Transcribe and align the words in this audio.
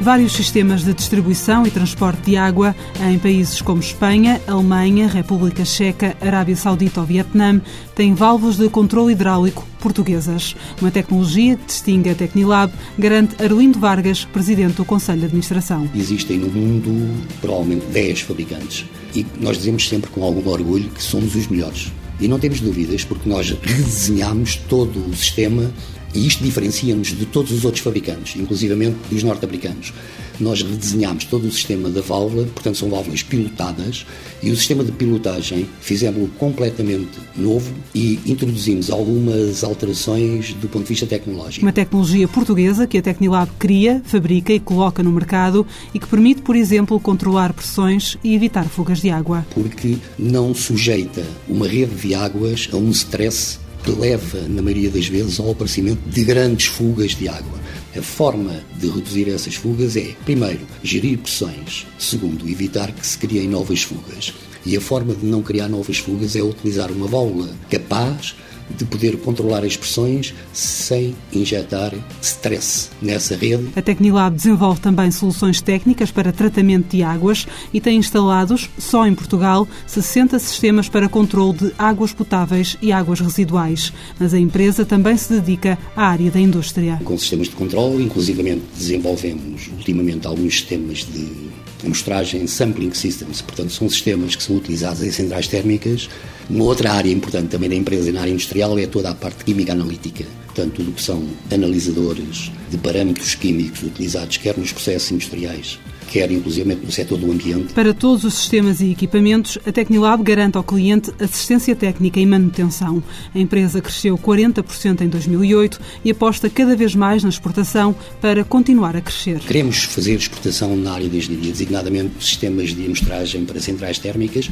vários 0.00 0.32
sistemas 0.32 0.82
de 0.82 0.94
distribuição 0.94 1.66
e 1.66 1.70
transporte 1.70 2.22
de 2.22 2.36
água 2.36 2.74
em 3.00 3.18
países 3.18 3.60
como 3.60 3.80
Espanha, 3.80 4.40
Alemanha, 4.46 5.06
República 5.06 5.64
Checa, 5.64 6.16
Arábia 6.20 6.56
Saudita 6.56 7.00
ou 7.00 7.06
Vietnã 7.06 7.60
têm 7.94 8.14
válvulas 8.14 8.56
de 8.56 8.68
controle 8.68 9.12
hidráulico 9.12 9.66
portuguesas. 9.78 10.56
Uma 10.80 10.90
tecnologia 10.90 11.56
que 11.56 11.66
distingue 11.66 12.10
a 12.10 12.14
Tecnilab, 12.14 12.72
garante 12.98 13.42
Arlindo 13.42 13.78
Vargas, 13.78 14.24
presidente 14.24 14.74
do 14.74 14.84
Conselho 14.84 15.20
de 15.20 15.26
Administração. 15.26 15.88
Existem 15.94 16.38
no 16.38 16.48
mundo 16.48 17.24
provavelmente 17.40 17.86
10 17.86 18.22
fabricantes 18.22 18.86
e 19.14 19.26
nós 19.40 19.58
dizemos 19.58 19.88
sempre 19.88 20.10
com 20.10 20.22
algum 20.24 20.48
orgulho 20.48 20.88
que 20.90 21.02
somos 21.02 21.34
os 21.34 21.46
melhores. 21.46 21.92
E 22.20 22.28
não 22.28 22.38
temos 22.38 22.60
dúvidas, 22.60 23.02
porque 23.02 23.28
nós 23.28 23.50
redesenhamos 23.62 24.56
todo 24.56 24.98
o 25.08 25.16
sistema 25.16 25.72
e 26.14 26.26
isto 26.26 26.42
diferencia-nos 26.42 27.08
de 27.08 27.26
todos 27.26 27.52
os 27.52 27.64
outros 27.64 27.82
fabricantes, 27.82 28.36
inclusivamente 28.40 28.96
dos 29.10 29.22
norte-americanos. 29.22 29.92
Nós 30.38 30.62
redesenhámos 30.62 31.24
todo 31.26 31.46
o 31.46 31.52
sistema 31.52 31.90
da 31.90 32.00
válvula, 32.00 32.46
portanto 32.46 32.78
são 32.78 32.88
válvulas 32.88 33.22
pilotadas, 33.22 34.06
e 34.42 34.50
o 34.50 34.56
sistema 34.56 34.82
de 34.82 34.90
pilotagem 34.90 35.68
fizemos-lo 35.82 36.28
completamente 36.38 37.18
novo 37.36 37.70
e 37.94 38.18
introduzimos 38.24 38.90
algumas 38.90 39.62
alterações 39.62 40.54
do 40.54 40.66
ponto 40.66 40.84
de 40.84 40.88
vista 40.88 41.06
tecnológico. 41.06 41.64
Uma 41.64 41.72
tecnologia 41.72 42.26
portuguesa 42.26 42.86
que 42.86 42.96
a 42.96 43.02
Tecnilab 43.02 43.50
cria, 43.58 44.00
fabrica 44.04 44.52
e 44.52 44.58
coloca 44.58 45.02
no 45.02 45.12
mercado 45.12 45.66
e 45.92 45.98
que 45.98 46.06
permite, 46.06 46.40
por 46.40 46.56
exemplo, 46.56 46.98
controlar 46.98 47.52
pressões 47.52 48.16
e 48.24 48.34
evitar 48.34 48.64
fugas 48.64 49.00
de 49.02 49.10
água. 49.10 49.46
Porque 49.52 49.98
não 50.18 50.54
sujeita 50.54 51.22
uma 51.46 51.68
rede 51.68 51.94
de 51.96 52.14
águas 52.14 52.68
a 52.72 52.76
um 52.76 52.90
stress 52.90 53.58
que 53.82 53.90
leva, 53.90 54.40
na 54.48 54.62
maioria 54.62 54.90
das 54.90 55.06
vezes, 55.06 55.40
ao 55.40 55.50
aparecimento 55.50 56.00
de 56.08 56.24
grandes 56.24 56.66
fugas 56.66 57.12
de 57.12 57.28
água. 57.28 57.58
A 57.96 58.02
forma 58.02 58.62
de 58.78 58.88
reduzir 58.88 59.28
essas 59.28 59.54
fugas 59.54 59.96
é, 59.96 60.14
primeiro, 60.24 60.60
gerir 60.82 61.18
pressões, 61.18 61.86
segundo, 61.98 62.48
evitar 62.48 62.92
que 62.92 63.06
se 63.06 63.18
criem 63.18 63.48
novas 63.48 63.82
fugas. 63.82 64.32
E 64.64 64.76
a 64.76 64.80
forma 64.80 65.14
de 65.14 65.24
não 65.24 65.42
criar 65.42 65.68
novas 65.68 65.98
fugas 65.98 66.36
é 66.36 66.42
utilizar 66.42 66.92
uma 66.92 67.06
válvula 67.06 67.50
capaz 67.70 68.34
de 68.76 68.84
poder 68.84 69.16
controlar 69.18 69.64
as 69.64 69.76
pressões 69.76 70.34
sem 70.52 71.14
injetar 71.32 71.92
stress 72.22 72.90
nessa 73.00 73.36
rede. 73.36 73.68
A 73.76 73.82
Tecnilab 73.82 74.36
desenvolve 74.36 74.80
também 74.80 75.10
soluções 75.10 75.60
técnicas 75.60 76.10
para 76.10 76.32
tratamento 76.32 76.96
de 76.96 77.02
águas 77.02 77.46
e 77.72 77.80
tem 77.80 77.98
instalados, 77.98 78.68
só 78.78 79.06
em 79.06 79.14
Portugal, 79.14 79.66
60 79.86 80.38
sistemas 80.38 80.88
para 80.88 81.08
controle 81.08 81.58
de 81.58 81.72
águas 81.78 82.12
potáveis 82.12 82.76
e 82.80 82.92
águas 82.92 83.20
residuais. 83.20 83.92
Mas 84.18 84.34
a 84.34 84.38
empresa 84.38 84.84
também 84.84 85.16
se 85.16 85.32
dedica 85.32 85.78
à 85.96 86.06
área 86.06 86.30
da 86.30 86.40
indústria. 86.40 87.00
Com 87.04 87.18
sistemas 87.18 87.48
de 87.48 87.56
controle, 87.56 88.02
inclusivamente 88.02 88.62
desenvolvemos 88.76 89.68
ultimamente 89.68 90.26
alguns 90.26 90.54
sistemas 90.54 90.98
de 90.98 91.50
amostragem 91.84 92.46
sampling 92.46 92.92
systems, 92.92 93.40
portanto 93.42 93.72
são 93.72 93.88
sistemas 93.88 94.36
que 94.36 94.42
são 94.42 94.56
utilizados 94.56 95.02
em 95.02 95.10
centrais 95.10 95.48
térmicas. 95.48 96.08
Uma 96.48 96.64
outra 96.64 96.92
área 96.92 97.10
importante 97.10 97.48
também 97.48 97.68
da 97.68 97.76
empresa 97.76 98.10
na 98.12 98.20
área 98.20 98.32
industrial 98.32 98.78
é 98.78 98.86
toda 98.86 99.10
a 99.10 99.14
parte 99.14 99.44
química 99.44 99.72
analítica, 99.72 100.24
portanto 100.46 100.74
tudo 100.74 100.92
que 100.92 101.02
são 101.02 101.26
analisadores 101.50 102.50
de 102.70 102.78
parâmetros 102.78 103.34
químicos 103.34 103.82
utilizados 103.82 104.36
quer 104.36 104.56
nos 104.56 104.72
processos 104.72 105.10
industriais, 105.10 105.78
quer 106.10 106.30
inclusive 106.30 106.74
no 106.74 106.90
setor 106.90 107.18
do 107.18 107.30
ambiente. 107.30 107.72
Para 107.72 107.94
todos 107.94 108.24
os 108.24 108.34
sistemas 108.34 108.80
e 108.80 108.90
equipamentos, 108.90 109.58
a 109.64 109.70
Tecnilab 109.70 110.22
garante 110.22 110.56
ao 110.56 110.64
cliente 110.64 111.12
assistência 111.20 111.76
técnica 111.76 112.18
e 112.18 112.26
manutenção. 112.26 113.02
A 113.34 113.38
empresa 113.38 113.80
cresceu 113.80 114.18
40% 114.18 115.02
em 115.02 115.08
2008 115.08 115.80
e 116.04 116.10
aposta 116.10 116.50
cada 116.50 116.74
vez 116.74 116.94
mais 116.94 117.22
na 117.22 117.28
exportação 117.28 117.94
para 118.20 118.44
continuar 118.44 118.96
a 118.96 119.00
crescer. 119.00 119.38
Queremos 119.38 119.84
fazer 119.84 120.14
exportação 120.14 120.76
na 120.76 120.92
área 120.92 121.08
da 121.08 121.16
engenharia, 121.16 121.52
designadamente 121.52 122.24
sistemas 122.24 122.70
de 122.70 122.84
amostragem 122.84 123.44
para 123.44 123.60
centrais 123.60 123.98
térmicas, 123.98 124.50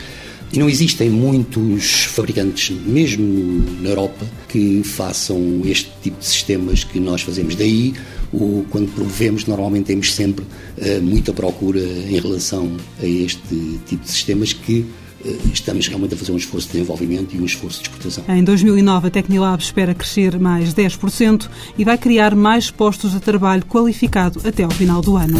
e 0.53 0.59
não 0.59 0.69
existem 0.69 1.11
muitos 1.11 2.05
fabricantes, 2.05 2.75
mesmo 2.87 3.65
na 3.81 3.91
Europa, 3.91 4.27
que 4.49 4.83
façam 4.83 5.61
este 5.65 5.91
tipo 6.03 6.19
de 6.19 6.27
sistemas 6.27 6.85
que 6.85 6.99
nós 6.99 7.23
fazemos. 7.23 7.55
Daí 7.55 7.95
o, 8.33 8.65
quando 8.71 8.93
promovemos, 8.95 9.47
normalmente 9.47 9.87
temos 9.87 10.15
sempre 10.15 10.45
uh, 10.45 11.03
muita 11.03 11.33
procura 11.33 11.81
em 11.81 12.19
relação 12.19 12.71
a 13.01 13.07
este 13.07 13.79
tipo 13.87 14.05
de 14.05 14.11
sistemas 14.11 14.53
que 14.53 14.87
uh, 15.25 15.39
estamos 15.53 15.87
realmente 15.87 16.15
a 16.15 16.17
fazer 16.17 16.33
um 16.33 16.37
esforço 16.37 16.67
de 16.69 16.73
desenvolvimento 16.75 17.35
e 17.35 17.41
um 17.41 17.45
esforço 17.45 17.83
de 17.83 17.89
exportação. 17.89 18.25
Em 18.29 18.43
2009, 18.43 19.09
a 19.09 19.11
Tecnilab 19.11 19.63
espera 19.63 19.95
crescer 19.95 20.39
mais 20.39 20.73
10% 20.75 21.49
e 21.77 21.85
vai 21.85 21.99
criar 21.99 22.35
mais 22.35 22.71
postos 22.71 23.13
de 23.13 23.21
trabalho 23.21 23.65
qualificado 23.65 24.41
até 24.45 24.63
ao 24.63 24.71
final 24.71 25.03
do 25.03 25.17
ano. 25.17 25.39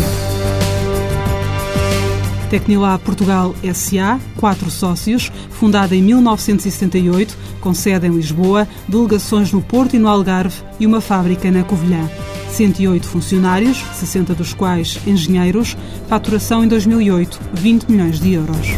Tecnilab 2.51 3.03
Portugal 3.05 3.55
SA, 3.75 4.19
quatro 4.37 4.71
sócios, 4.71 5.31
fundada 5.51 5.95
em 5.95 6.03
1978, 6.03 7.37
com 7.61 7.75
sede 7.75 8.07
em 8.07 8.11
Lisboa, 8.11 8.67
delegações 8.89 9.53
no 9.53 9.61
Porto 9.61 9.97
e 9.97 9.99
no 9.99 10.09
Algarve 10.09 10.63
e 10.81 10.87
uma 10.87 11.01
fábrica 11.01 11.51
na 11.51 11.63
Covilhã. 11.63 12.09
108 12.51 13.07
funcionários, 13.07 13.79
60 13.95 14.35
dos 14.35 14.55
quais 14.55 14.99
engenheiros, 15.07 15.77
faturação 16.09 16.65
em 16.65 16.69
2008, 16.69 17.39
20 17.55 17.85
milhões 17.89 18.19
de 18.19 18.33
euros. 18.33 18.69